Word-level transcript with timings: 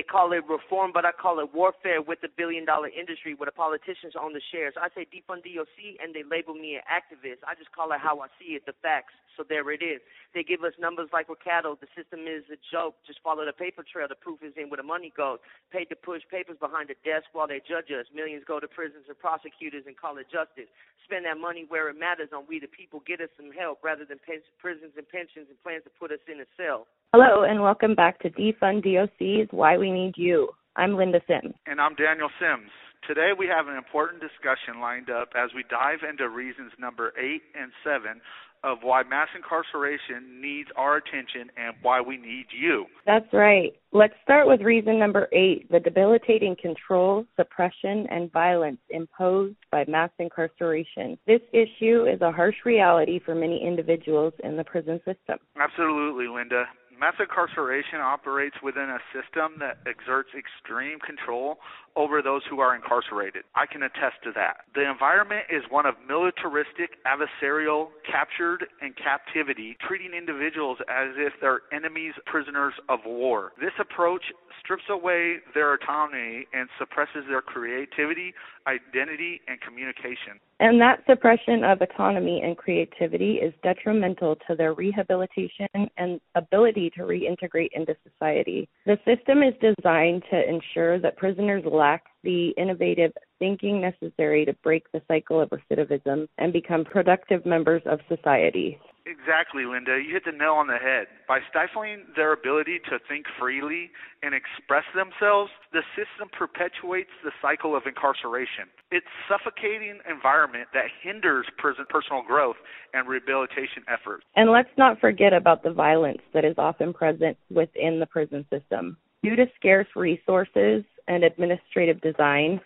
They 0.00 0.08
call 0.08 0.32
it 0.32 0.48
reform, 0.48 0.96
but 0.96 1.04
I 1.04 1.12
call 1.12 1.44
it 1.44 1.52
warfare 1.52 2.00
with 2.00 2.24
the 2.24 2.32
billion 2.32 2.64
dollar 2.64 2.88
industry 2.88 3.36
where 3.36 3.44
the 3.44 3.52
politicians 3.52 4.16
own 4.16 4.32
the 4.32 4.40
shares. 4.40 4.72
I 4.80 4.88
say 4.96 5.04
defund 5.04 5.44
DOC 5.44 6.00
and 6.00 6.16
they 6.16 6.24
label 6.24 6.56
me 6.56 6.80
an 6.80 6.88
activist. 6.88 7.44
I 7.44 7.52
just 7.52 7.68
call 7.76 7.92
it 7.92 8.00
how 8.00 8.24
I 8.24 8.32
see 8.40 8.56
it, 8.56 8.64
the 8.64 8.72
facts. 8.80 9.12
So 9.36 9.44
there 9.44 9.68
it 9.68 9.84
is. 9.84 10.00
They 10.32 10.40
give 10.40 10.64
us 10.64 10.72
numbers 10.80 11.12
like 11.12 11.28
we're 11.28 11.36
cattle. 11.36 11.76
The 11.76 11.92
system 11.92 12.24
is 12.24 12.48
a 12.48 12.56
joke. 12.72 12.96
Just 13.04 13.20
follow 13.20 13.44
the 13.44 13.52
paper 13.52 13.84
trail. 13.84 14.08
The 14.08 14.16
proof 14.16 14.40
is 14.40 14.56
in 14.56 14.72
where 14.72 14.80
the 14.80 14.88
money 14.88 15.12
goes. 15.12 15.36
Paid 15.68 15.92
to 15.92 16.00
push 16.00 16.24
papers 16.32 16.56
behind 16.56 16.88
the 16.88 16.96
desk 17.04 17.28
while 17.36 17.44
they 17.44 17.60
judge 17.60 17.92
us. 17.92 18.08
Millions 18.08 18.48
go 18.48 18.56
to 18.56 18.72
prisons 18.72 19.04
and 19.04 19.20
prosecutors 19.20 19.84
and 19.84 20.00
call 20.00 20.16
it 20.16 20.32
justice. 20.32 20.72
Spend 21.04 21.28
that 21.28 21.36
money 21.36 21.68
where 21.68 21.92
it 21.92 22.00
matters 22.00 22.32
on 22.32 22.48
we 22.48 22.56
the 22.56 22.72
people. 22.72 23.04
Get 23.04 23.20
us 23.20 23.28
some 23.36 23.52
help 23.52 23.84
rather 23.84 24.08
than 24.08 24.16
prisons 24.24 24.96
and 24.96 25.04
pensions 25.04 25.52
and 25.52 25.60
plans 25.60 25.84
to 25.84 25.92
put 25.92 26.08
us 26.08 26.24
in 26.24 26.40
a 26.40 26.48
cell. 26.56 26.88
Hello 27.12 27.42
and 27.42 27.60
welcome 27.60 27.96
back 27.96 28.20
to 28.20 28.30
Defund 28.30 28.84
DOC's 28.84 29.48
Why 29.50 29.76
We 29.76 29.90
Need 29.90 30.14
You. 30.16 30.50
I'm 30.76 30.94
Linda 30.94 31.20
Sims. 31.26 31.56
And 31.66 31.80
I'm 31.80 31.96
Daniel 31.96 32.28
Sims. 32.38 32.70
Today 33.04 33.30
we 33.36 33.48
have 33.48 33.66
an 33.66 33.74
important 33.74 34.22
discussion 34.22 34.80
lined 34.80 35.10
up 35.10 35.30
as 35.34 35.50
we 35.52 35.64
dive 35.68 36.08
into 36.08 36.28
reasons 36.28 36.70
number 36.78 37.12
eight 37.18 37.42
and 37.60 37.72
seven 37.82 38.20
of 38.62 38.78
why 38.82 39.02
mass 39.02 39.26
incarceration 39.34 40.40
needs 40.40 40.68
our 40.76 40.98
attention 40.98 41.50
and 41.56 41.74
why 41.82 42.00
we 42.00 42.16
need 42.16 42.46
you. 42.56 42.84
That's 43.06 43.26
right. 43.32 43.72
Let's 43.90 44.14
start 44.22 44.46
with 44.46 44.60
reason 44.60 44.96
number 44.96 45.26
eight 45.32 45.68
the 45.68 45.80
debilitating 45.80 46.54
control, 46.62 47.24
suppression, 47.34 48.06
and 48.10 48.30
violence 48.30 48.78
imposed 48.88 49.56
by 49.72 49.84
mass 49.88 50.10
incarceration. 50.20 51.18
This 51.26 51.40
issue 51.52 52.06
is 52.06 52.20
a 52.20 52.30
harsh 52.30 52.56
reality 52.64 53.18
for 53.18 53.34
many 53.34 53.66
individuals 53.66 54.34
in 54.44 54.56
the 54.56 54.62
prison 54.62 54.98
system. 54.98 55.38
Absolutely, 55.60 56.28
Linda. 56.28 56.66
Mass 57.00 57.14
incarceration 57.18 57.98
operates 58.04 58.56
within 58.62 58.90
a 58.92 59.00
system 59.16 59.56
that 59.60 59.78
exerts 59.88 60.28
extreme 60.36 60.98
control 61.00 61.56
over 61.96 62.22
those 62.22 62.42
who 62.48 62.60
are 62.60 62.74
incarcerated. 62.74 63.42
I 63.54 63.66
can 63.66 63.82
attest 63.82 64.22
to 64.24 64.32
that. 64.34 64.64
The 64.74 64.88
environment 64.88 65.46
is 65.50 65.62
one 65.70 65.86
of 65.86 65.94
militaristic, 66.06 66.98
adversarial, 67.06 67.88
captured, 68.10 68.66
and 68.80 68.94
captivity, 68.96 69.76
treating 69.86 70.12
individuals 70.12 70.78
as 70.88 71.14
if 71.16 71.32
they're 71.40 71.62
enemies, 71.72 72.14
prisoners 72.26 72.74
of 72.88 73.00
war. 73.04 73.52
This 73.60 73.72
approach 73.78 74.22
strips 74.62 74.84
away 74.90 75.36
their 75.54 75.74
autonomy 75.74 76.46
and 76.52 76.68
suppresses 76.78 77.24
their 77.28 77.42
creativity, 77.42 78.34
identity, 78.66 79.40
and 79.48 79.60
communication. 79.60 80.38
And 80.60 80.80
that 80.80 81.02
suppression 81.08 81.64
of 81.64 81.80
autonomy 81.80 82.42
and 82.44 82.56
creativity 82.56 83.36
is 83.36 83.54
detrimental 83.62 84.36
to 84.46 84.54
their 84.54 84.74
rehabilitation 84.74 85.68
and 85.96 86.20
ability 86.34 86.90
to 86.96 87.02
reintegrate 87.02 87.70
into 87.72 87.96
society. 88.06 88.68
The 88.84 88.98
system 89.06 89.42
is 89.42 89.54
designed 89.60 90.22
to 90.30 90.48
ensure 90.48 90.98
that 91.00 91.16
prisoners 91.16 91.64
lack 91.64 91.89
the 92.22 92.50
innovative 92.56 93.12
thinking 93.38 93.80
necessary 93.80 94.44
to 94.44 94.52
break 94.62 94.90
the 94.92 95.02
cycle 95.08 95.40
of 95.40 95.50
recidivism 95.50 96.28
and 96.38 96.52
become 96.52 96.84
productive 96.84 97.46
members 97.46 97.82
of 97.86 98.00
society. 98.08 98.78
Exactly, 99.06 99.64
Linda. 99.64 99.98
You 99.98 100.12
hit 100.12 100.24
the 100.24 100.32
nail 100.32 100.52
on 100.52 100.66
the 100.66 100.76
head. 100.76 101.06
By 101.26 101.40
stifling 101.48 102.04
their 102.14 102.32
ability 102.32 102.78
to 102.90 102.98
think 103.08 103.26
freely 103.38 103.90
and 104.22 104.34
express 104.34 104.84
themselves, 104.94 105.50
the 105.72 105.82
system 105.96 106.28
perpetuates 106.30 107.10
the 107.24 107.32
cycle 107.40 107.74
of 107.74 107.84
incarceration. 107.86 108.68
It's 108.92 109.06
suffocating 109.28 109.98
environment 110.08 110.68
that 110.74 110.84
hinders 111.02 111.46
prison 111.58 111.86
personal 111.88 112.22
growth 112.22 112.56
and 112.94 113.08
rehabilitation 113.08 113.82
efforts. 113.88 114.24
And 114.36 114.50
let's 114.50 114.70
not 114.76 115.00
forget 115.00 115.32
about 115.32 115.62
the 115.62 115.72
violence 115.72 116.22
that 116.34 116.44
is 116.44 116.54
often 116.58 116.92
present 116.92 117.36
within 117.50 118.00
the 118.00 118.06
prison 118.06 118.44
system. 118.52 118.96
Due 119.22 119.36
to 119.36 119.46
scarce 119.56 119.88
resources 119.96 120.84
and 121.10 121.24
administrative 121.24 122.00
design, 122.00 122.60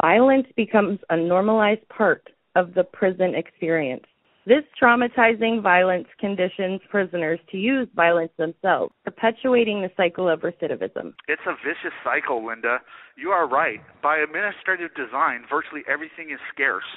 violence 0.00 0.46
becomes 0.56 1.00
a 1.10 1.16
normalized 1.16 1.86
part 1.88 2.22
of 2.54 2.72
the 2.74 2.84
prison 2.84 3.34
experience. 3.34 4.04
This 4.46 4.64
traumatizing 4.80 5.62
violence 5.62 6.08
conditions 6.18 6.80
prisoners 6.88 7.38
to 7.50 7.58
use 7.58 7.88
violence 7.94 8.32
themselves, 8.38 8.94
perpetuating 9.04 9.82
the 9.82 9.90
cycle 9.96 10.30
of 10.30 10.40
recidivism. 10.40 11.12
It's 11.28 11.42
a 11.46 11.54
vicious 11.62 11.92
cycle, 12.02 12.46
Linda. 12.46 12.78
You 13.16 13.30
are 13.30 13.46
right. 13.46 13.80
By 14.02 14.18
administrative 14.18 14.94
design, 14.94 15.44
virtually 15.50 15.82
everything 15.86 16.30
is 16.32 16.40
scarce. 16.54 16.88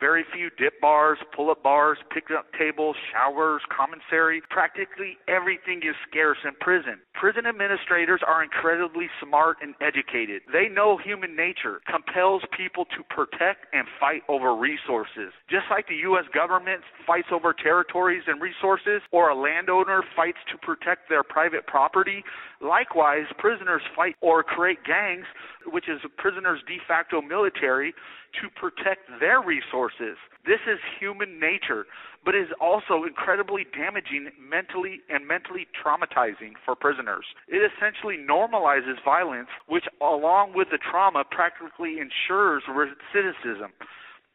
Very 0.00 0.24
few 0.32 0.50
dip 0.58 0.80
bars, 0.80 1.18
pull 1.34 1.50
up 1.50 1.62
bars, 1.62 1.98
pick 2.14 2.30
up 2.30 2.46
tables, 2.58 2.96
showers, 3.12 3.62
commissary. 3.68 4.42
Practically 4.48 5.18
everything 5.26 5.78
is 5.82 5.96
scarce 6.08 6.38
in 6.44 6.54
prison. 6.60 7.00
Prison 7.14 7.46
administrators 7.46 8.20
are 8.26 8.42
incredibly 8.42 9.08
smart 9.20 9.58
and 9.60 9.74
educated. 9.80 10.42
They 10.52 10.68
know 10.68 10.98
human 10.98 11.34
nature 11.34 11.80
compels 11.90 12.42
people 12.56 12.84
to 12.96 13.02
protect 13.10 13.66
and 13.72 13.88
fight 13.98 14.22
over 14.28 14.54
resources. 14.54 15.34
Just 15.50 15.66
like 15.70 15.88
the 15.88 15.98
U.S. 16.14 16.24
government 16.32 16.82
fights 17.06 17.28
over 17.32 17.52
territories 17.52 18.22
and 18.26 18.40
resources, 18.40 19.02
or 19.10 19.30
a 19.30 19.34
landowner 19.34 20.02
fights 20.14 20.38
to 20.52 20.58
protect 20.58 21.08
their 21.08 21.24
private 21.24 21.66
property, 21.66 22.22
likewise, 22.60 23.26
prisoners 23.38 23.82
fight 23.96 24.14
or 24.20 24.44
create 24.44 24.78
gangs 24.86 25.26
which 25.72 25.88
is 25.88 26.00
prisoners' 26.16 26.60
de 26.66 26.78
facto 26.86 27.20
military, 27.20 27.94
to 28.40 28.48
protect 28.50 29.08
their 29.20 29.40
resources. 29.40 30.16
This 30.44 30.60
is 30.66 30.78
human 31.00 31.40
nature, 31.40 31.86
but 32.24 32.34
is 32.34 32.48
also 32.60 33.04
incredibly 33.04 33.64
damaging 33.64 34.30
mentally 34.38 35.00
and 35.08 35.26
mentally 35.26 35.66
traumatizing 35.72 36.52
for 36.64 36.74
prisoners. 36.74 37.24
It 37.48 37.60
essentially 37.64 38.16
normalizes 38.18 39.02
violence, 39.04 39.48
which, 39.66 39.84
along 40.00 40.52
with 40.54 40.68
the 40.70 40.78
trauma, 40.78 41.24
practically 41.24 41.98
ensures 41.98 42.62
recidivism 42.68 43.72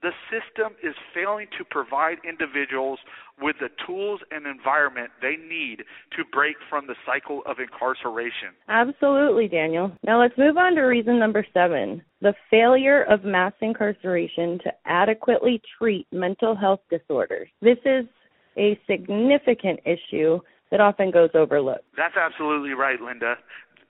the 0.03 0.11
system 0.29 0.73
is 0.83 0.93
failing 1.13 1.47
to 1.57 1.63
provide 1.63 2.17
individuals 2.27 2.99
with 3.41 3.55
the 3.59 3.69
tools 3.87 4.19
and 4.31 4.45
environment 4.45 5.09
they 5.21 5.37
need 5.37 5.77
to 6.11 6.23
break 6.31 6.57
from 6.69 6.85
the 6.85 6.95
cycle 7.05 7.41
of 7.47 7.57
incarceration. 7.59 8.49
Absolutely, 8.67 9.47
Daniel. 9.47 9.91
Now 10.03 10.21
let's 10.21 10.37
move 10.37 10.57
on 10.57 10.75
to 10.75 10.81
reason 10.81 11.17
number 11.17 11.45
seven 11.53 12.03
the 12.21 12.33
failure 12.51 13.03
of 13.03 13.23
mass 13.23 13.53
incarceration 13.61 14.59
to 14.63 14.71
adequately 14.85 15.61
treat 15.77 16.05
mental 16.11 16.55
health 16.55 16.81
disorders. 16.89 17.47
This 17.61 17.79
is 17.85 18.05
a 18.57 18.79
significant 18.87 19.79
issue 19.85 20.39
that 20.69 20.79
often 20.79 21.11
goes 21.11 21.29
overlooked. 21.33 21.85
That's 21.97 22.15
absolutely 22.17 22.73
right, 22.73 22.99
Linda 23.01 23.35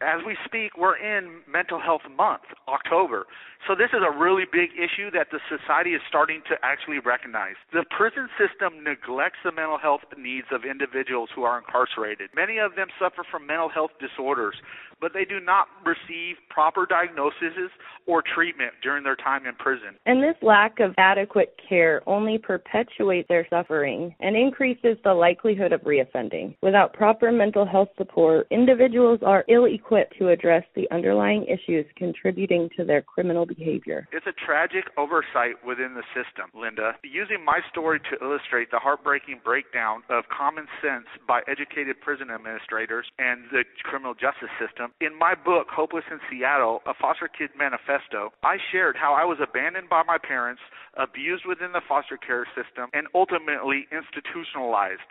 as 0.04 0.22
we 0.26 0.38
speak, 0.46 0.78
we're 0.78 0.98
in 0.98 1.42
Mental 1.48 1.80
Health 1.80 2.04
Month, 2.06 2.44
October. 2.68 3.26
So 3.68 3.76
this 3.76 3.90
is 3.96 4.04
a 4.04 4.12
really 4.12 4.44
big 4.44 4.76
issue 4.76 5.10
that 5.12 5.32
the 5.32 5.40
society 5.48 5.96
is 5.96 6.02
starting 6.08 6.42
to 6.52 6.56
actually 6.62 7.00
recognize. 7.00 7.56
The 7.72 7.86
prison 7.90 8.28
system 8.36 8.84
neglects 8.84 9.40
the 9.44 9.52
mental 9.52 9.80
health 9.80 10.04
needs 10.18 10.48
of 10.52 10.66
individuals 10.66 11.30
who 11.34 11.44
are 11.44 11.58
incarcerated. 11.58 12.30
Many 12.36 12.60
of 12.60 12.76
them 12.76 12.88
suffer 13.00 13.24
from 13.24 13.48
mental 13.48 13.70
health 13.70 13.92
disorders, 14.00 14.56
but 15.04 15.14
they 15.14 15.26
do 15.26 15.40
not 15.40 15.68
receive 15.86 16.38
proper 16.50 16.88
diagnoses 16.88 17.70
or 18.08 18.24
treatment 18.24 18.74
during 18.82 19.04
their 19.04 19.16
time 19.16 19.46
in 19.46 19.54
prison. 19.56 19.94
And 20.08 20.24
this 20.24 20.36
lack 20.42 20.80
of 20.80 20.96
adequate 20.98 21.56
care 21.70 22.02
only 22.08 22.40
perpetuates 22.40 23.28
their 23.28 23.46
suffering 23.50 24.16
and 24.20 24.36
increases 24.36 24.98
the 25.04 25.14
likelihood 25.14 25.72
of 25.72 25.82
reoffending. 25.82 26.56
Without 26.62 26.94
proper 26.94 27.32
mental 27.32 27.66
health 27.66 27.90
support, 27.98 28.48
individuals 28.50 29.20
are 29.22 29.46
ill 29.48 29.66
equipped 29.66 29.84
equipped 29.84 30.18
to 30.18 30.30
address 30.30 30.64
the 30.76 30.90
underlying 30.92 31.46
issues 31.46 31.86
contributing 31.98 32.70
to 32.78 32.86
their 32.86 33.02
criminal 33.02 33.46
behavior. 33.46 34.08
It's 34.14 34.26
a 34.26 34.46
tragic 34.46 34.86
oversight 34.98 35.60
within 35.66 35.94
the 35.94 36.04
system, 36.16 36.48
Linda. 36.56 36.94
Using 37.04 37.44
my 37.44 37.60
story 37.70 38.00
to 38.00 38.26
illustrate 38.26 38.72
the 38.72 38.80
heartbreaking 38.80 39.42
breakdown 39.44 40.04
of 40.10 40.24
common 40.32 40.68
sense 40.82 41.06
by 41.28 41.42
educated 41.52 42.00
prison 42.00 42.30
administrators 42.32 43.06
and 43.20 43.44
the 43.52 43.64
criminal 43.84 44.14
justice 44.14 44.52
system, 44.56 44.93
in 45.02 45.18
my 45.18 45.36
book, 45.36 45.68
Hopeless 45.70 46.06
in 46.12 46.20
Seattle, 46.30 46.82
A 46.86 46.94
Foster 46.94 47.28
Kid 47.28 47.50
Manifesto, 47.58 48.32
I 48.44 48.58
shared 48.72 48.96
how 48.96 49.14
I 49.14 49.26
was 49.26 49.40
abandoned 49.42 49.90
by 49.90 50.04
my 50.04 50.18
parents, 50.18 50.62
abused 50.96 51.46
within 51.46 51.72
the 51.74 51.82
foster 51.88 52.18
care 52.18 52.46
system, 52.56 52.90
and 52.94 53.08
ultimately 53.16 53.88
institutionalized. 53.92 55.10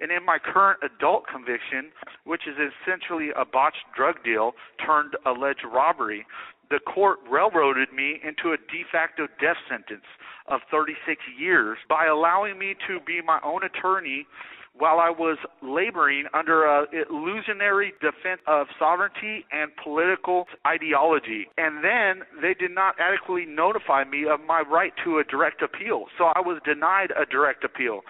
And 0.00 0.10
in 0.10 0.24
my 0.24 0.38
current 0.38 0.80
adult 0.82 1.24
conviction, 1.26 1.92
which 2.24 2.42
is 2.46 2.56
essentially 2.56 3.30
a 3.36 3.44
botched 3.44 3.84
drug 3.96 4.22
deal 4.24 4.52
turned 4.84 5.16
alleged 5.26 5.64
robbery, 5.64 6.26
the 6.70 6.80
court 6.80 7.18
railroaded 7.28 7.92
me 7.92 8.20
into 8.24 8.52
a 8.52 8.56
de 8.56 8.84
facto 8.90 9.26
death 9.40 9.60
sentence 9.68 10.08
of 10.48 10.60
36 10.70 11.20
years 11.38 11.78
by 11.88 12.06
allowing 12.06 12.58
me 12.58 12.74
to 12.88 12.98
be 13.04 13.20
my 13.20 13.38
own 13.44 13.62
attorney 13.62 14.26
while 14.74 14.98
I 14.98 15.10
was 15.10 15.38
laboring 15.62 16.24
under 16.32 16.64
a 16.64 16.86
illusionary 17.10 17.92
defense 18.00 18.40
of 18.46 18.66
sovereignty 18.78 19.44
and 19.52 19.70
political 19.82 20.46
ideology. 20.66 21.48
And 21.58 21.84
then 21.84 22.26
they 22.40 22.54
did 22.54 22.70
not 22.70 22.94
adequately 22.98 23.46
notify 23.46 24.04
me 24.04 24.24
of 24.26 24.40
my 24.46 24.62
right 24.62 24.92
to 25.04 25.18
a 25.18 25.24
direct 25.24 25.62
appeal. 25.62 26.06
So 26.16 26.24
I 26.24 26.40
was 26.40 26.60
denied 26.64 27.12
a 27.12 27.26
direct 27.26 27.64
appeal. 27.64 28.00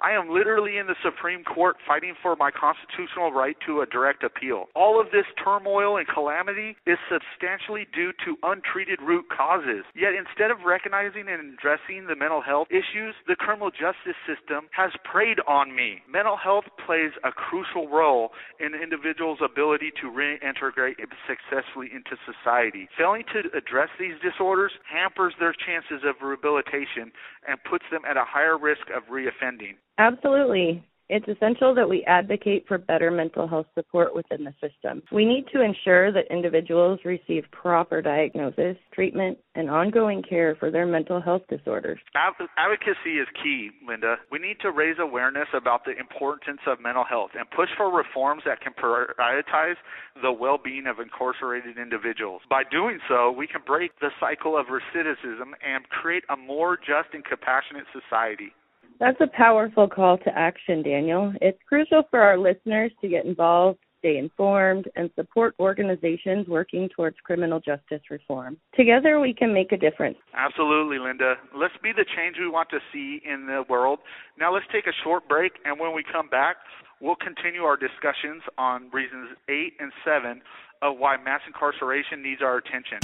I 0.00 0.12
am 0.12 0.32
literally 0.32 0.78
in 0.78 0.86
the 0.86 0.96
Supreme 1.04 1.44
Court 1.44 1.76
fighting 1.86 2.14
for 2.22 2.34
my 2.34 2.50
constitutional 2.50 3.32
right 3.32 3.56
to 3.66 3.82
a 3.82 3.86
direct 3.86 4.24
appeal. 4.24 4.66
All 4.74 4.98
of 4.98 5.12
this 5.12 5.28
turmoil 5.36 5.98
and 5.98 6.08
calamity 6.08 6.76
is 6.86 6.96
substantially 7.12 7.86
due 7.92 8.12
to 8.24 8.40
untreated 8.42 8.98
root 9.04 9.26
causes. 9.28 9.84
Yet 9.94 10.16
instead 10.16 10.50
of 10.50 10.64
recognizing 10.64 11.28
and 11.28 11.52
addressing 11.52 12.08
the 12.08 12.16
mental 12.16 12.40
health 12.40 12.68
issues, 12.72 13.12
the 13.28 13.36
criminal 13.36 13.70
justice 13.70 14.16
system 14.24 14.72
has 14.72 14.90
preyed 15.04 15.38
on 15.46 15.76
me. 15.76 16.00
Mental 16.08 16.36
health 16.36 16.64
plays 16.80 17.12
a 17.22 17.30
crucial 17.30 17.88
role 17.88 18.32
in 18.58 18.72
an 18.72 18.80
individual's 18.80 19.44
ability 19.44 19.92
to 20.00 20.08
reintegrate 20.08 20.96
successfully 21.28 21.92
into 21.92 22.16
society. 22.24 22.88
Failing 22.96 23.24
to 23.36 23.52
address 23.52 23.92
these 24.00 24.16
disorders 24.24 24.72
hampers 24.88 25.34
their 25.38 25.52
chances 25.52 26.08
of 26.08 26.16
rehabilitation 26.24 27.12
and 27.46 27.60
puts 27.68 27.84
them 27.92 28.02
at 28.08 28.16
a 28.16 28.24
higher 28.24 28.56
risk 28.56 28.88
of 28.96 29.04
reoffending. 29.12 29.76
Absolutely. 29.98 30.84
It's 31.10 31.26
essential 31.26 31.74
that 31.74 31.88
we 31.88 32.04
advocate 32.04 32.66
for 32.68 32.78
better 32.78 33.10
mental 33.10 33.48
health 33.48 33.66
support 33.74 34.14
within 34.14 34.44
the 34.44 34.54
system. 34.60 35.02
We 35.10 35.24
need 35.24 35.46
to 35.52 35.60
ensure 35.60 36.12
that 36.12 36.30
individuals 36.30 37.00
receive 37.04 37.50
proper 37.50 38.00
diagnosis, 38.00 38.76
treatment, 38.94 39.36
and 39.56 39.68
ongoing 39.68 40.22
care 40.22 40.54
for 40.54 40.70
their 40.70 40.86
mental 40.86 41.20
health 41.20 41.42
disorders. 41.50 41.98
Advocacy 42.14 43.18
is 43.18 43.26
key, 43.42 43.70
Linda. 43.84 44.18
We 44.30 44.38
need 44.38 44.60
to 44.60 44.70
raise 44.70 44.98
awareness 45.00 45.48
about 45.52 45.84
the 45.84 45.98
importance 45.98 46.60
of 46.68 46.80
mental 46.80 47.04
health 47.04 47.30
and 47.36 47.50
push 47.50 47.70
for 47.76 47.90
reforms 47.90 48.44
that 48.46 48.60
can 48.60 48.72
prioritize 48.72 49.82
the 50.22 50.30
well 50.30 50.58
being 50.62 50.86
of 50.86 51.00
incarcerated 51.00 51.76
individuals. 51.76 52.42
By 52.48 52.62
doing 52.70 53.00
so, 53.08 53.32
we 53.32 53.48
can 53.48 53.62
break 53.66 53.98
the 53.98 54.10
cycle 54.20 54.56
of 54.56 54.66
recidivism 54.66 55.58
and 55.66 55.88
create 55.88 56.22
a 56.30 56.36
more 56.36 56.76
just 56.76 57.10
and 57.14 57.24
compassionate 57.24 57.86
society. 57.90 58.54
That's 59.00 59.20
a 59.22 59.26
powerful 59.34 59.88
call 59.88 60.18
to 60.18 60.38
action, 60.38 60.82
Daniel. 60.82 61.32
It's 61.40 61.58
crucial 61.66 62.02
for 62.10 62.20
our 62.20 62.36
listeners 62.36 62.92
to 63.00 63.08
get 63.08 63.24
involved, 63.24 63.78
stay 64.00 64.18
informed, 64.18 64.90
and 64.94 65.08
support 65.16 65.54
organizations 65.58 66.46
working 66.46 66.86
towards 66.94 67.16
criminal 67.24 67.60
justice 67.60 68.02
reform. 68.10 68.58
Together, 68.76 69.18
we 69.18 69.32
can 69.32 69.54
make 69.54 69.72
a 69.72 69.78
difference. 69.78 70.18
Absolutely, 70.36 70.98
Linda. 70.98 71.36
Let's 71.56 71.72
be 71.82 71.92
the 71.92 72.04
change 72.14 72.36
we 72.38 72.46
want 72.46 72.68
to 72.70 72.78
see 72.92 73.22
in 73.24 73.46
the 73.46 73.64
world. 73.70 74.00
Now, 74.38 74.52
let's 74.52 74.66
take 74.70 74.86
a 74.86 74.94
short 75.02 75.26
break, 75.26 75.52
and 75.64 75.80
when 75.80 75.94
we 75.94 76.04
come 76.04 76.28
back, 76.28 76.56
we'll 77.00 77.16
continue 77.16 77.62
our 77.62 77.78
discussions 77.78 78.42
on 78.58 78.90
reasons 78.92 79.30
8 79.48 79.76
and 79.80 79.92
7 80.04 80.42
of 80.82 80.98
why 80.98 81.16
mass 81.16 81.40
incarceration 81.46 82.22
needs 82.22 82.42
our 82.42 82.58
attention. 82.58 82.98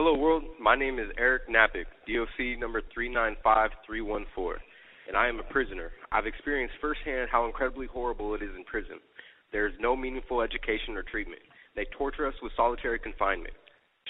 Hello, 0.00 0.14
world. 0.14 0.44
My 0.60 0.76
name 0.76 1.00
is 1.00 1.10
Eric 1.18 1.50
Napick, 1.50 1.90
DOC 2.06 2.56
number 2.60 2.82
395314, 2.94 4.62
and 5.08 5.16
I 5.16 5.26
am 5.26 5.40
a 5.40 5.50
prisoner. 5.50 5.90
I've 6.12 6.24
experienced 6.24 6.76
firsthand 6.80 7.28
how 7.32 7.46
incredibly 7.46 7.88
horrible 7.88 8.32
it 8.36 8.40
is 8.40 8.54
in 8.56 8.62
prison. 8.62 9.02
There 9.50 9.66
is 9.66 9.74
no 9.80 9.96
meaningful 9.96 10.40
education 10.40 10.94
or 10.94 11.02
treatment. 11.02 11.42
They 11.74 11.84
torture 11.98 12.28
us 12.28 12.34
with 12.40 12.52
solitary 12.54 13.00
confinement, 13.00 13.54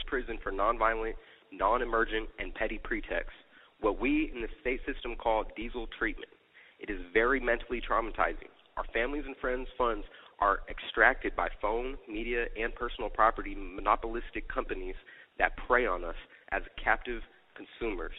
prison 0.07 0.37
for 0.43 0.53
nonviolent, 0.53 1.15
non-emergent, 1.53 2.29
and 2.39 2.53
petty 2.53 2.79
pretexts. 2.85 3.41
What 3.81 3.99
we 3.99 4.31
in 4.35 4.43
the 4.43 4.53
state 4.61 4.81
system 4.85 5.17
call 5.17 5.45
diesel 5.57 5.89
treatment. 5.99 6.29
It 6.81 6.91
is 6.91 7.01
very 7.15 7.41
mentally 7.41 7.81
traumatizing. 7.81 8.53
Our 8.77 8.85
families 8.93 9.25
and 9.25 9.37
friends' 9.41 9.71
funds 9.79 10.05
are 10.39 10.61
extracted 10.69 11.35
by 11.35 11.49
phone, 11.63 11.97
media, 12.07 12.45
and 12.61 12.75
personal 12.75 13.09
property 13.09 13.57
monopolistic 13.57 14.53
companies 14.53 14.95
that 15.39 15.57
prey 15.67 15.87
on 15.87 16.05
us 16.05 16.17
as 16.53 16.63
captive 16.83 17.23
consumers. 17.57 18.15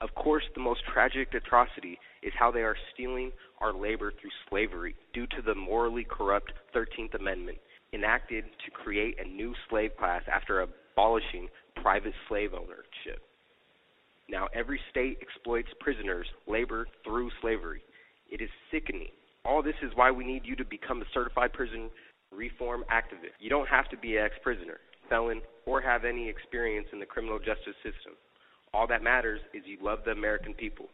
Of 0.00 0.14
course, 0.14 0.44
the 0.54 0.60
most 0.60 0.80
tragic 0.92 1.32
atrocity 1.32 1.98
is 2.22 2.32
how 2.36 2.50
they 2.50 2.62
are 2.62 2.76
stealing 2.92 3.30
our 3.60 3.72
labor 3.72 4.12
through 4.20 4.30
slavery 4.48 4.96
due 5.14 5.26
to 5.28 5.42
the 5.44 5.54
morally 5.54 6.04
corrupt 6.04 6.52
13th 6.74 7.14
Amendment 7.14 7.58
enacted 7.92 8.44
to 8.64 8.70
create 8.70 9.16
a 9.20 9.28
new 9.28 9.54
slave 9.68 9.90
class 9.98 10.22
after 10.32 10.62
abolishing 10.62 11.48
private 11.76 12.14
slave 12.28 12.52
ownership. 12.54 13.22
Now, 14.28 14.48
every 14.54 14.80
state 14.90 15.18
exploits 15.20 15.68
prisoners' 15.78 16.26
labor 16.46 16.86
through 17.04 17.30
slavery. 17.40 17.82
It 18.30 18.40
is 18.40 18.48
sickening. 18.70 19.10
All 19.44 19.62
this 19.62 19.74
is 19.82 19.92
why 19.94 20.10
we 20.10 20.24
need 20.24 20.42
you 20.44 20.56
to 20.56 20.64
become 20.64 21.02
a 21.02 21.04
certified 21.12 21.52
prison 21.52 21.90
reform 22.32 22.84
activist. 22.90 23.36
You 23.40 23.50
don't 23.50 23.68
have 23.68 23.88
to 23.90 23.96
be 23.96 24.16
an 24.16 24.24
ex 24.24 24.34
prisoner 24.42 24.78
felon, 25.12 25.42
or 25.66 25.82
have 25.82 26.06
any 26.06 26.26
experience 26.26 26.88
in 26.90 26.98
the 26.98 27.04
criminal 27.04 27.38
justice 27.38 27.76
system. 27.84 28.16
All 28.72 28.86
that 28.86 29.02
matters 29.02 29.40
is 29.52 29.62
you 29.66 29.76
love 29.82 29.98
the 30.06 30.12
American 30.12 30.54
people. 30.54 30.86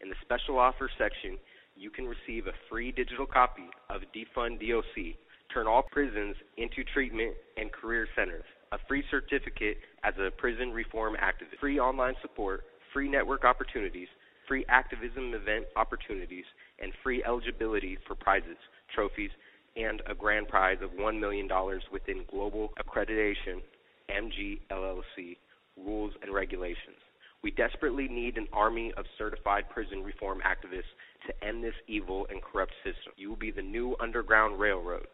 In 0.00 0.08
the 0.08 0.14
special 0.22 0.60
offer 0.60 0.88
section, 0.96 1.38
you 1.74 1.90
can 1.90 2.06
receive 2.06 2.46
a 2.46 2.54
free 2.70 2.92
digital 2.92 3.26
copy 3.26 3.66
of 3.90 4.02
Defund 4.14 4.60
DOC, 4.60 5.18
Turn 5.52 5.66
All 5.66 5.82
Prisons 5.90 6.36
into 6.56 6.84
Treatment 6.94 7.34
and 7.56 7.72
Career 7.72 8.06
Centers, 8.14 8.44
a 8.70 8.78
free 8.86 9.02
certificate 9.10 9.78
as 10.04 10.14
a 10.18 10.30
prison 10.30 10.70
reform 10.70 11.16
activist, 11.16 11.58
free 11.58 11.80
online 11.80 12.14
support, 12.22 12.62
free 12.92 13.08
network 13.08 13.44
opportunities, 13.44 14.08
free 14.46 14.64
activism 14.68 15.34
event 15.34 15.64
opportunities, 15.74 16.44
and 16.78 16.92
free 17.02 17.24
eligibility 17.24 17.98
for 18.06 18.14
prizes, 18.14 18.58
trophies, 18.94 19.30
and 19.76 20.02
a 20.08 20.14
grand 20.14 20.48
prize 20.48 20.78
of 20.82 20.90
$1 20.90 21.18
million 21.18 21.48
within 21.92 22.24
Global 22.30 22.72
Accreditation, 22.78 23.62
MG 24.10 24.60
LLC, 24.70 25.36
rules 25.76 26.12
and 26.22 26.32
regulations. 26.32 26.96
We 27.42 27.50
desperately 27.50 28.08
need 28.08 28.38
an 28.38 28.48
army 28.52 28.92
of 28.96 29.04
certified 29.18 29.64
prison 29.68 30.02
reform 30.02 30.40
activists 30.40 30.92
to 31.26 31.46
end 31.46 31.62
this 31.62 31.74
evil 31.86 32.26
and 32.30 32.40
corrupt 32.42 32.72
system. 32.82 33.12
You 33.16 33.28
will 33.28 33.36
be 33.36 33.50
the 33.50 33.62
new 33.62 33.96
Underground 34.00 34.58
Railroad. 34.58 35.06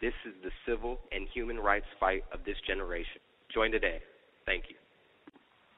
This 0.00 0.12
is 0.26 0.34
the 0.42 0.50
civil 0.66 0.98
and 1.12 1.26
human 1.32 1.56
rights 1.56 1.86
fight 1.98 2.24
of 2.32 2.40
this 2.44 2.56
generation. 2.66 3.20
Join 3.52 3.72
today. 3.72 4.00
Thank 4.46 4.64
you. 4.68 4.76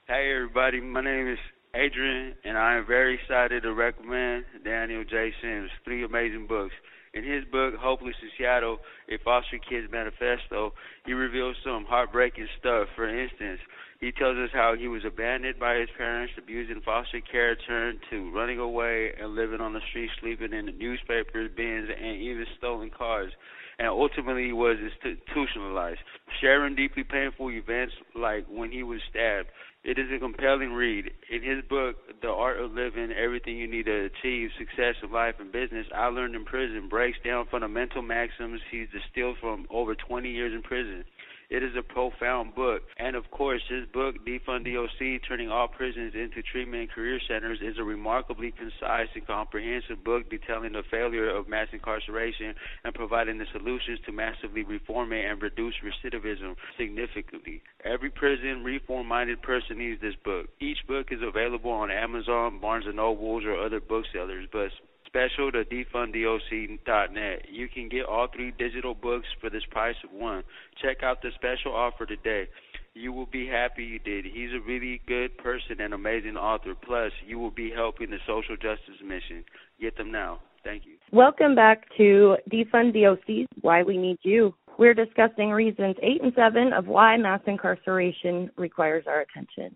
Hey, 0.07 0.33
everybody. 0.35 0.81
My 0.81 1.01
name 1.01 1.29
is 1.29 1.39
Adrian, 1.75 2.35
and 2.45 2.59
I 2.59 2.77
am 2.77 2.87
very 2.87 3.15
excited 3.15 3.63
to 3.63 3.73
recommend 3.73 4.45
Daniel 4.65 5.05
J. 5.05 5.33
Sims' 5.41 5.71
three 5.85 6.05
amazing 6.05 6.47
books. 6.49 6.75
In 7.13 7.25
his 7.25 7.45
book, 7.51 7.75
Hopeless 7.75 8.15
in 8.23 8.31
Seattle, 8.39 8.79
a 9.09 9.19
foster 9.25 9.59
kid's 9.59 9.91
manifesto, 9.91 10.73
he 11.07 11.13
reveals 11.13 11.57
some 11.65 11.85
heartbreaking 11.85 12.47
stuff. 12.59 12.89
For 12.95 13.09
instance, 13.09 13.61
he 13.99 14.13
tells 14.13 14.37
us 14.37 14.51
how 14.53 14.77
he 14.79 14.87
was 14.87 15.05
abandoned 15.05 15.59
by 15.59 15.75
his 15.75 15.89
parents, 15.99 16.33
abused 16.39 16.71
in 16.71 16.81
foster 16.83 17.21
care, 17.21 17.57
turned 17.57 17.99
to 18.11 18.31
running 18.33 18.59
away 18.59 19.13
and 19.21 19.35
living 19.35 19.61
on 19.61 19.73
the 19.73 19.81
street, 19.91 20.11
sleeping 20.21 20.53
in 20.53 20.67
the 20.67 20.73
newspapers, 20.73 21.51
bins, 21.57 21.91
and 21.91 22.17
even 22.21 22.47
stolen 22.57 22.91
cars 22.91 23.33
and 23.81 23.89
ultimately 23.89 24.53
was 24.53 24.77
institutionalized, 24.79 26.01
sharing 26.41 26.77
deeply 26.77 27.03
painful 27.03 27.51
events 27.51 27.95
like 28.15 28.45
when 28.47 28.71
he 28.71 28.83
was 28.83 29.01
stabbed. 29.09 29.49
It 29.83 29.99
is 29.99 30.13
a 30.15 30.19
compelling 30.19 30.75
read. 30.75 31.11
In 31.31 31.43
his 31.43 31.65
book, 31.65 31.97
The 32.21 32.29
Art 32.29 32.61
of 32.61 32.73
Living, 32.73 33.13
Everything 33.13 33.57
You 33.57 33.67
Need 33.67 33.87
to 33.87 34.11
Achieve 34.13 34.51
Success 34.59 34.97
in 35.03 35.11
Life 35.11 35.37
and 35.41 35.51
Business, 35.51 35.87
I 35.95 36.09
Learned 36.09 36.35
in 36.35 36.45
Prison 36.45 36.87
breaks 36.91 37.17
down 37.25 37.47
fundamental 37.51 38.03
maxims 38.03 38.61
he's 38.71 38.89
distilled 38.93 39.39
from 39.41 39.67
over 39.71 39.95
20 39.95 40.29
years 40.29 40.53
in 40.53 40.61
prison. 40.61 41.05
It 41.51 41.65
is 41.65 41.75
a 41.77 41.83
profound 41.83 42.55
book. 42.55 42.83
And 42.97 43.17
of 43.17 43.29
course, 43.33 43.61
his 43.69 43.85
book, 43.93 44.15
Defund 44.25 44.73
DOC 44.73 45.21
Turning 45.27 45.51
All 45.51 45.67
Prisons 45.67 46.15
into 46.15 46.43
Treatment 46.43 46.83
and 46.83 46.91
Career 46.91 47.19
Centers, 47.27 47.59
is 47.61 47.77
a 47.77 47.83
remarkably 47.83 48.53
concise 48.53 49.09
and 49.15 49.27
comprehensive 49.27 50.05
book 50.05 50.31
detailing 50.31 50.73
the 50.73 50.85
failure 50.89 51.29
of 51.29 51.49
mass 51.49 51.67
incarceration 51.73 52.55
and 52.85 52.95
providing 52.95 53.39
the 53.39 53.47
solutions 53.53 53.99
to 54.07 54.13
massively 54.13 54.63
reform 54.63 55.13
it 55.13 55.25
and 55.25 55.43
reduce 55.43 55.75
recidivism 55.83 56.55
significantly. 56.79 57.63
Every 57.85 58.11
prison 58.11 58.63
reform 58.63 59.09
minded 59.09 59.43
person 59.43 59.79
needs 59.79 60.01
this 60.01 60.15
book. 60.25 60.47
Each 60.61 60.79
book 60.87 61.09
is 61.11 61.21
available 61.21 61.73
on 61.73 61.91
Amazon, 61.91 62.61
Barnes 62.61 62.87
and 62.87 62.97
Nobles, 62.97 63.45
or 63.45 63.59
other 63.59 63.81
booksellers, 63.81 64.47
but 64.53 64.71
special 65.11 65.51
to 65.53 65.65
defunddoc.net. 65.65 67.47
You 67.51 67.69
can 67.69 67.89
get 67.89 68.05
all 68.07 68.29
three 68.35 68.53
digital 68.57 68.95
books 68.95 69.27
for 69.41 69.51
this 69.51 69.65
price 69.71 69.97
of 70.05 70.13
one. 70.13 70.45
Check 70.81 71.03
out 71.03 71.21
the 71.23 71.31
special 71.35 71.75
offer 71.75 72.07
today. 72.07 72.49
You 72.95 73.13
will 73.13 73.27
be 73.27 73.47
happy 73.47 73.85
you 73.85 73.99
did. 73.99 74.25
He's 74.25 74.51
a 74.53 74.61
really 74.67 75.01
good 75.07 75.37
person 75.39 75.81
and 75.81 75.95
amazing 75.95 76.37
author. 76.37 76.75
Plus, 76.75 77.13
you 77.27 77.39
will 77.39 77.51
be 77.51 77.71
helping 77.71 78.11
the 78.11 78.19
social 78.27 78.57
justice 78.57 79.01
mission. 79.05 79.45
Get 79.81 79.97
them 79.97 80.11
now. 80.11 80.41
Thank 80.65 80.85
you. 80.87 80.95
Welcome 81.13 81.55
back 81.55 81.85
to 81.97 82.37
Defund 82.53 82.93
DOC, 82.93 83.47
Why 83.63 83.83
We 83.83 83.97
Need 83.97 84.19
You. 84.23 84.55
We're 84.79 84.95
discussing 84.95 85.51
reasons 85.51 85.97
8 86.03 86.23
and 86.23 86.33
7 86.35 86.73
of 86.73 86.87
why 86.87 87.17
mass 87.17 87.41
incarceration 87.47 88.51
requires 88.57 89.05
our 89.07 89.21
attention. 89.21 89.75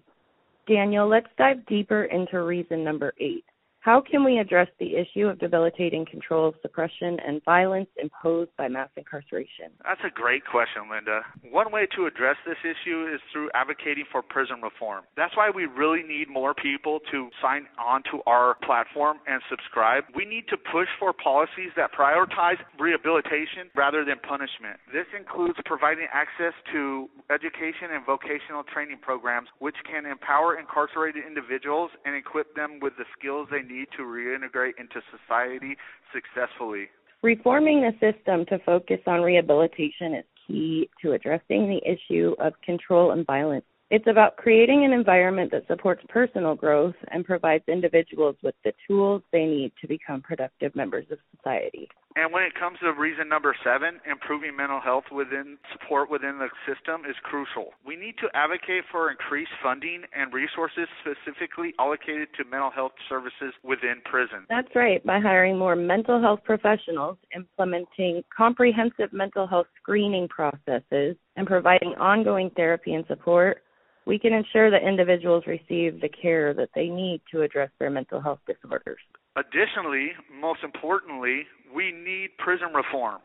Daniel, 0.67 1.09
let's 1.09 1.27
dive 1.37 1.65
deeper 1.67 2.05
into 2.05 2.43
reason 2.43 2.85
number 2.85 3.13
8 3.21 3.45
How 3.85 4.01
can 4.01 4.25
we 4.25 4.39
address 4.39 4.69
the 4.81 4.97
issue 4.97 5.27
of 5.27 5.39
debilitating 5.39 6.07
control, 6.11 6.55
suppression, 6.63 7.19
and 7.21 7.45
violence 7.45 7.91
imposed 8.01 8.49
by 8.57 8.67
mass 8.67 8.89
incarceration? 8.97 9.77
That's 9.85 10.01
a 10.07 10.09
great 10.09 10.41
question, 10.47 10.89
Linda. 10.91 11.21
One 11.53 11.71
way 11.71 11.87
to 11.95 12.07
address 12.07 12.37
this 12.47 12.57
issue 12.65 13.13
is 13.13 13.21
through 13.31 13.51
advocating 13.53 14.05
for 14.11 14.23
prison 14.23 14.63
reform. 14.63 15.05
That's 15.19 15.37
why 15.37 15.51
we 15.51 15.67
really 15.67 16.03
need 16.03 16.31
more 16.31 16.55
people 16.55 17.01
to 17.13 17.29
sign 17.43 17.67
on 17.77 18.03
to 18.11 18.23
our 18.27 18.57
platform 18.65 19.19
and 19.27 19.43
subscribe. 19.51 20.05
We 20.17 20.25
need 20.25 20.49
to 20.49 20.57
push 20.57 20.89
for 20.99 21.13
policies 21.13 21.77
that 21.77 21.93
prioritize 21.93 22.57
rehabilitation 22.81 23.69
rather 23.77 24.03
than 24.03 24.17
punishment. 24.27 24.81
This 24.95 25.13
includes 25.13 25.61
providing 25.67 26.09
access 26.09 26.57
to 26.73 27.11
education 27.29 27.93
and 27.93 28.01
vocational 28.07 28.65
training 28.65 29.05
programs, 29.05 29.49
which 29.59 29.77
can 29.85 30.07
empower 30.07 30.57
incarcerated 30.57 31.21
individuals 31.29 31.91
and 32.07 32.17
equip 32.17 32.57
them 32.57 32.81
with 32.81 32.97
the 32.97 33.05
skills 33.13 33.47
they 33.53 33.61
need 33.61 33.74
need 33.75 33.89
to 33.97 34.03
reintegrate 34.03 34.73
into 34.79 35.01
society 35.11 35.77
successfully. 36.13 36.89
Reforming 37.23 37.81
the 37.81 37.93
system 38.01 38.45
to 38.47 38.59
focus 38.65 39.01
on 39.07 39.23
rehabilitation 39.23 40.15
is 40.15 40.25
key 40.47 40.89
to 41.03 41.13
addressing 41.13 41.69
the 41.69 41.81
issue 41.85 42.35
of 42.39 42.53
control 42.63 43.13
and 43.13 43.27
violence 43.27 43.65
it's 43.95 44.09
about 44.09 44.37
creating 44.37 44.85
an 44.85 44.93
environment 44.93 45.53
that 45.53 45.69
supports 45.69 46.03
personal 46.09 46.57
growth 46.57 46.97
and 47.13 47.25
provides 47.25 47.63
individuals 47.69 48.35
with 48.43 48.57
the 48.65 48.73
tools 48.89 49.23
they 49.31 49.45
need 49.45 49.71
to 49.81 49.87
become 49.87 50.21
productive 50.21 50.75
members 50.75 51.07
of 51.13 51.19
society. 51.37 51.89
And 52.17 52.33
when 52.33 52.43
it 52.43 52.59
comes 52.59 52.79
to 52.81 52.93
reason 52.93 53.29
number 53.29 53.55
seven, 53.63 54.01
improving 54.11 54.57
mental 54.57 54.81
health 54.81 55.05
within 55.13 55.59
support 55.71 56.11
within 56.11 56.41
the 56.41 56.49
system 56.67 57.03
is 57.09 57.15
crucial. 57.23 57.71
We 57.87 57.95
need 57.95 58.17
to 58.19 58.27
advocate 58.35 58.83
for 58.91 59.13
increased 59.13 59.55
funding 59.63 60.03
and 60.13 60.33
resources 60.33 60.89
specifically 60.99 61.73
allocated 61.79 62.29
to 62.37 62.45
mental 62.45 62.71
health 62.71 62.93
services 63.09 63.55
within 63.63 64.03
prison. 64.05 64.47
That's 64.49 64.75
right, 64.75 65.05
by 65.07 65.21
hiring 65.21 65.57
more 65.57 65.77
mental 65.77 66.21
health 66.21 66.41
professionals, 66.43 67.17
implementing 67.35 68.25
comprehensive 68.37 69.13
mental 69.13 69.47
health 69.47 69.69
screening 69.81 70.27
processes, 70.27 71.17
and 71.37 71.47
providing 71.47 71.95
ongoing 71.99 72.51
therapy 72.57 72.95
and 72.95 73.05
support 73.07 73.63
we 74.07 74.19
can 74.19 74.33
ensure 74.33 74.71
that 74.71 74.83
individuals 74.83 75.45
receive 75.47 76.01
the 76.01 76.09
care 76.09 76.53
that 76.55 76.71
they 76.75 76.89
need 76.89 77.21
to 77.33 77.43
address 77.43 77.71
their 77.79 77.91
mental 77.91 78.21
health 78.21 78.41
disorders. 78.47 79.01
Additionally, 79.37 80.13
most 80.41 80.61
importantly, 80.63 81.45
we 81.75 81.91
need 81.91 82.31
prison 82.39 82.69
reform. 82.75 83.21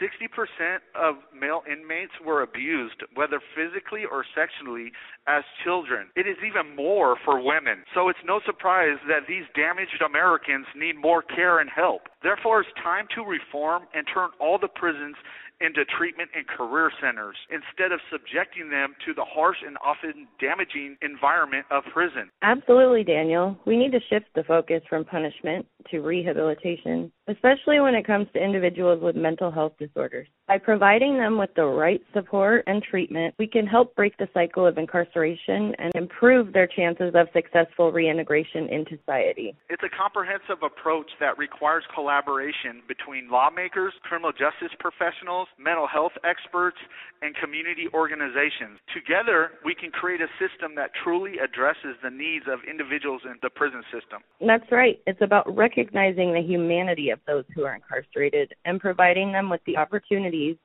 60% 0.00 0.78
of 0.94 1.16
male 1.32 1.62
inmates 1.70 2.12
were 2.24 2.42
abused, 2.42 3.02
whether 3.14 3.40
physically 3.54 4.04
or 4.04 4.24
sexually, 4.34 4.92
as 5.26 5.42
children. 5.64 6.08
It 6.16 6.26
is 6.26 6.36
even 6.44 6.76
more 6.76 7.16
for 7.24 7.42
women. 7.42 7.84
So 7.94 8.08
it's 8.08 8.18
no 8.24 8.40
surprise 8.44 8.98
that 9.08 9.26
these 9.28 9.44
damaged 9.54 10.02
Americans 10.04 10.66
need 10.76 10.96
more 10.96 11.22
care 11.22 11.60
and 11.60 11.70
help. 11.70 12.08
Therefore, 12.22 12.60
it's 12.60 12.70
time 12.82 13.06
to 13.14 13.22
reform 13.22 13.84
and 13.94 14.06
turn 14.12 14.30
all 14.40 14.58
the 14.58 14.68
prisons 14.68 15.16
into 15.60 15.84
treatment 15.84 16.30
and 16.34 16.46
career 16.46 16.90
centers 17.00 17.36
instead 17.50 17.92
of 17.92 18.00
subjecting 18.10 18.70
them 18.70 18.94
to 19.04 19.12
the 19.12 19.24
harsh 19.24 19.58
and 19.66 19.76
often 19.84 20.28
damaging 20.40 20.96
environment 21.02 21.66
of 21.70 21.82
prison. 21.92 22.30
Absolutely, 22.42 23.02
Daniel. 23.02 23.58
We 23.66 23.76
need 23.76 23.92
to 23.92 24.00
shift 24.08 24.26
the 24.34 24.44
focus 24.44 24.82
from 24.88 25.04
punishment 25.04 25.66
to 25.90 26.00
rehabilitation, 26.00 27.10
especially 27.26 27.80
when 27.80 27.94
it 27.94 28.06
comes 28.06 28.28
to 28.34 28.42
individuals 28.42 29.02
with 29.02 29.16
mental 29.16 29.50
health 29.50 29.72
disorders. 29.78 30.28
By 30.48 30.56
providing 30.56 31.18
them 31.18 31.36
with 31.36 31.50
the 31.56 31.66
right 31.66 32.00
support 32.14 32.64
and 32.66 32.82
treatment, 32.82 33.34
we 33.38 33.46
can 33.46 33.66
help 33.66 33.94
break 33.94 34.16
the 34.16 34.28
cycle 34.32 34.66
of 34.66 34.78
incarceration 34.78 35.74
and 35.78 35.92
improve 35.94 36.54
their 36.54 36.66
chances 36.66 37.12
of 37.14 37.28
successful 37.34 37.92
reintegration 37.92 38.66
into 38.70 38.96
society. 38.96 39.54
It's 39.68 39.82
a 39.82 39.92
comprehensive 39.94 40.64
approach 40.64 41.10
that 41.20 41.36
requires 41.36 41.84
collaboration 41.94 42.80
between 42.88 43.28
lawmakers, 43.30 43.92
criminal 44.04 44.32
justice 44.32 44.74
professionals, 44.80 45.48
mental 45.58 45.86
health 45.86 46.12
experts, 46.24 46.78
and 47.20 47.34
community 47.36 47.84
organizations. 47.92 48.80
Together, 48.94 49.50
we 49.66 49.74
can 49.74 49.90
create 49.90 50.22
a 50.22 50.32
system 50.40 50.74
that 50.76 50.90
truly 51.04 51.36
addresses 51.44 52.00
the 52.02 52.10
needs 52.10 52.46
of 52.48 52.60
individuals 52.64 53.20
in 53.26 53.36
the 53.42 53.50
prison 53.50 53.82
system. 53.92 54.22
That's 54.40 54.70
right. 54.72 54.98
It's 55.06 55.20
about 55.20 55.44
recognizing 55.54 56.32
the 56.32 56.40
humanity 56.40 57.10
of 57.10 57.20
those 57.26 57.44
who 57.54 57.64
are 57.64 57.74
incarcerated 57.74 58.54
and 58.64 58.80
providing 58.80 59.32
them 59.32 59.50
with 59.50 59.60
the 59.66 59.76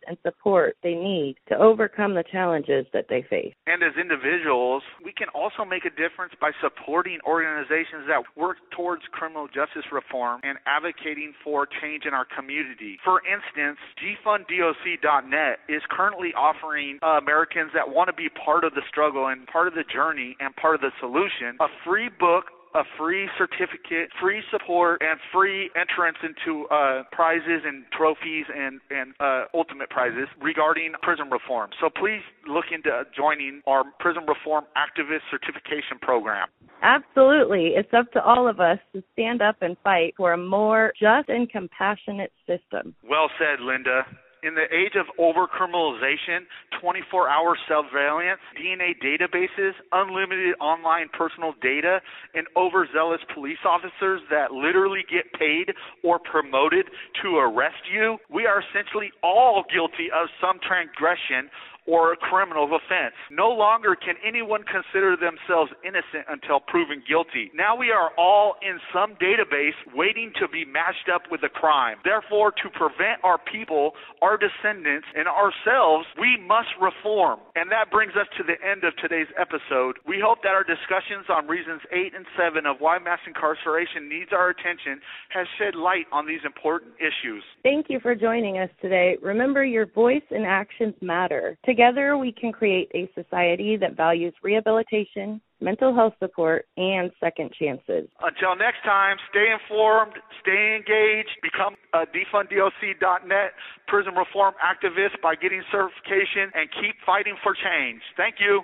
and 0.07 0.17
support 0.23 0.75
they 0.83 0.95
need 0.95 1.35
to 1.49 1.55
overcome 1.55 2.13
the 2.13 2.23
challenges 2.31 2.85
that 2.93 3.05
they 3.09 3.23
face. 3.29 3.53
And 3.67 3.81
as 3.83 3.93
individuals, 3.99 4.83
we 5.03 5.13
can 5.13 5.27
also 5.33 5.63
make 5.63 5.85
a 5.85 5.93
difference 5.93 6.33
by 6.39 6.51
supporting 6.61 7.19
organizations 7.25 8.05
that 8.07 8.23
work 8.35 8.57
towards 8.75 9.03
criminal 9.11 9.47
justice 9.47 9.87
reform 9.91 10.41
and 10.43 10.57
advocating 10.65 11.33
for 11.43 11.67
change 11.81 12.03
in 12.05 12.13
our 12.13 12.25
community. 12.25 12.97
For 13.03 13.21
instance, 13.25 13.79
Defund 13.97 14.45
DOC 14.51 14.73
DOC.net 14.83 15.59
is 15.69 15.81
currently 15.89 16.33
offering 16.35 16.99
uh, 17.01 17.17
Americans 17.17 17.71
that 17.73 17.87
want 17.87 18.07
to 18.07 18.13
be 18.13 18.29
part 18.29 18.63
of 18.63 18.73
the 18.73 18.81
struggle 18.89 19.27
and 19.27 19.47
part 19.47 19.67
of 19.67 19.73
the 19.73 19.83
journey 19.91 20.35
and 20.39 20.55
part 20.55 20.75
of 20.75 20.81
the 20.81 20.91
solution 20.99 21.57
a 21.61 21.67
free 21.85 22.09
book 22.19 22.45
a 22.75 22.83
free 22.97 23.29
certificate, 23.37 24.09
free 24.21 24.41
support, 24.51 25.01
and 25.01 25.19
free 25.31 25.69
entrance 25.75 26.17
into 26.23 26.65
uh, 26.67 27.03
prizes 27.11 27.61
and 27.65 27.85
trophies 27.95 28.45
and 28.53 28.79
and 28.89 29.13
uh, 29.19 29.45
ultimate 29.53 29.89
prizes 29.89 30.27
regarding 30.41 30.93
prison 31.01 31.29
reform. 31.29 31.69
So 31.81 31.89
please 31.89 32.21
look 32.47 32.65
into 32.71 32.89
joining 33.15 33.61
our 33.67 33.83
prison 33.99 34.23
reform 34.27 34.65
activist 34.77 35.25
certification 35.31 35.99
program. 36.01 36.47
Absolutely, 36.81 37.73
it's 37.75 37.93
up 37.93 38.11
to 38.11 38.21
all 38.21 38.47
of 38.47 38.59
us 38.59 38.79
to 38.93 39.03
stand 39.13 39.41
up 39.41 39.57
and 39.61 39.77
fight 39.83 40.13
for 40.17 40.33
a 40.33 40.37
more 40.37 40.93
just 40.99 41.29
and 41.29 41.49
compassionate 41.49 42.31
system. 42.45 42.93
Well 43.07 43.29
said, 43.39 43.63
Linda 43.63 44.03
in 44.43 44.55
the 44.55 44.67
age 44.75 44.93
of 44.99 45.07
overcriminalization, 45.17 46.45
24 46.79 47.29
hour 47.29 47.57
surveillance, 47.67 48.39
DNA 48.59 48.91
databases, 48.99 49.71
unlimited 49.91 50.55
online 50.59 51.07
personal 51.17 51.53
data, 51.61 51.99
and 52.35 52.45
overzealous 52.57 53.21
police 53.33 53.63
officers 53.65 54.21
that 54.29 54.51
literally 54.51 55.03
get 55.09 55.31
paid 55.39 55.73
or 56.03 56.19
promoted 56.19 56.85
to 57.23 57.37
arrest 57.37 57.87
you, 57.91 58.17
we 58.29 58.45
are 58.45 58.61
essentially 58.61 59.11
all 59.23 59.63
guilty 59.73 60.11
of 60.13 60.27
some 60.41 60.59
transgression 60.59 61.49
or 61.85 62.13
a 62.13 62.17
criminal 62.17 62.65
offense. 62.65 63.15
No 63.31 63.49
longer 63.49 63.95
can 63.95 64.15
anyone 64.25 64.63
consider 64.63 65.15
themselves 65.15 65.71
innocent 65.83 66.25
until 66.29 66.59
proven 66.59 67.03
guilty. 67.07 67.51
Now 67.53 67.75
we 67.75 67.91
are 67.91 68.11
all 68.17 68.55
in 68.61 68.79
some 68.93 69.15
database 69.19 69.75
waiting 69.93 70.31
to 70.39 70.47
be 70.47 70.65
matched 70.65 71.09
up 71.13 71.23
with 71.29 71.43
a 71.43 71.49
crime. 71.49 71.97
Therefore, 72.03 72.51
to 72.51 72.69
prevent 72.71 73.23
our 73.23 73.37
people, 73.37 73.93
our 74.21 74.37
descendants, 74.37 75.07
and 75.15 75.27
ourselves, 75.27 76.07
we 76.19 76.37
must 76.39 76.71
reform. 76.79 77.39
And 77.55 77.71
that 77.71 77.91
brings 77.91 78.13
us 78.15 78.27
to 78.37 78.43
the 78.43 78.55
end 78.63 78.83
of 78.83 78.95
today's 78.97 79.31
episode. 79.39 79.99
We 80.07 80.23
hope 80.23 80.39
that 80.43 80.55
our 80.55 80.63
discussions 80.63 81.27
on 81.29 81.47
reasons 81.47 81.81
8 81.91 82.15
and 82.15 82.25
7 82.37 82.65
of 82.65 82.77
why 82.79 82.99
mass 82.99 83.19
incarceration 83.27 84.07
needs 84.07 84.31
our 84.31 84.49
attention 84.49 85.01
has 85.29 85.47
shed 85.59 85.75
light 85.75 86.05
on 86.11 86.27
these 86.27 86.41
important 86.45 86.93
issues. 86.99 87.43
Thank 87.63 87.87
you 87.89 87.99
for 87.99 88.15
joining 88.15 88.57
us 88.57 88.69
today. 88.81 89.17
Remember, 89.21 89.63
your 89.63 89.85
voice 89.85 90.23
and 90.31 90.45
actions 90.45 90.95
matter. 91.01 91.57
Together, 91.73 92.17
we 92.17 92.31
can 92.31 92.51
create 92.51 92.87
a 92.93 93.09
society 93.15 93.77
that 93.77 93.97
values 93.97 94.31
rehabilitation, 94.43 95.41
mental 95.59 95.89
health 95.95 96.13
support, 96.19 96.67
and 96.77 97.09
second 97.19 97.49
chances. 97.59 98.05
Until 98.21 98.55
next 98.55 98.85
time, 98.85 99.17
stay 99.31 99.49
informed, 99.49 100.13
stay 100.39 100.77
engaged, 100.77 101.33
become 101.41 101.73
a 101.93 102.05
defunddoc.net 102.05 103.51
prison 103.87 104.13
reform 104.13 104.53
activist 104.61 105.17
by 105.23 105.33
getting 105.33 105.63
certification, 105.71 106.53
and 106.53 106.69
keep 106.77 106.93
fighting 107.07 107.33
for 107.41 107.55
change. 107.55 108.03
Thank 108.17 108.35
you. 108.37 108.61